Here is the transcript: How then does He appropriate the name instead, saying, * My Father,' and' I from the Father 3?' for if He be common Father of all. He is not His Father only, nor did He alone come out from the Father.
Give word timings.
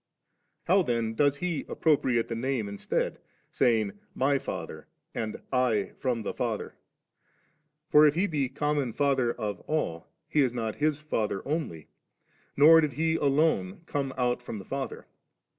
How 0.65 0.81
then 0.81 1.13
does 1.13 1.37
He 1.37 1.63
appropriate 1.69 2.27
the 2.27 2.33
name 2.33 2.67
instead, 2.67 3.19
saying, 3.51 3.99
* 4.05 4.15
My 4.23 4.39
Father,' 4.39 4.87
and' 5.13 5.39
I 5.71 5.91
from 5.99 6.23
the 6.23 6.33
Father 6.33 6.69
3?' 6.69 6.75
for 7.91 8.07
if 8.07 8.15
He 8.15 8.25
be 8.25 8.49
common 8.49 8.93
Father 8.93 9.31
of 9.31 9.59
all. 9.67 10.07
He 10.27 10.41
is 10.41 10.55
not 10.55 10.77
His 10.77 10.99
Father 10.99 11.47
only, 11.47 11.87
nor 12.57 12.81
did 12.81 12.93
He 12.93 13.13
alone 13.15 13.81
come 13.85 14.11
out 14.17 14.41
from 14.41 14.57
the 14.57 14.65
Father. 14.65 15.05